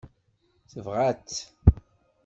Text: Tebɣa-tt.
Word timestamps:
Tebɣa-tt. 0.71 1.37